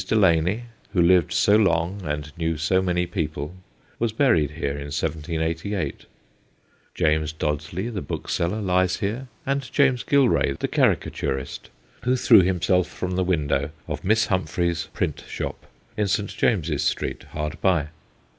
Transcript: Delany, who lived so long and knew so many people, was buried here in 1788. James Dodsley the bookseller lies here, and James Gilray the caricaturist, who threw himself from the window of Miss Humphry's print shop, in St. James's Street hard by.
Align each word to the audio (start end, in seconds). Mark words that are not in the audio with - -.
Delany, 0.03 0.63
who 0.93 1.01
lived 1.03 1.31
so 1.31 1.55
long 1.55 2.01
and 2.03 2.35
knew 2.35 2.57
so 2.57 2.81
many 2.81 3.05
people, 3.05 3.53
was 3.99 4.11
buried 4.11 4.49
here 4.49 4.71
in 4.71 4.87
1788. 4.89 6.07
James 6.95 7.31
Dodsley 7.31 7.87
the 7.87 8.01
bookseller 8.01 8.61
lies 8.63 8.95
here, 8.95 9.27
and 9.45 9.71
James 9.71 10.01
Gilray 10.03 10.53
the 10.59 10.67
caricaturist, 10.67 11.69
who 12.01 12.15
threw 12.15 12.41
himself 12.41 12.87
from 12.87 13.11
the 13.11 13.23
window 13.23 13.69
of 13.87 14.03
Miss 14.03 14.25
Humphry's 14.25 14.87
print 14.91 15.23
shop, 15.27 15.67
in 15.95 16.07
St. 16.07 16.35
James's 16.35 16.81
Street 16.81 17.21
hard 17.33 17.61
by. 17.61 17.89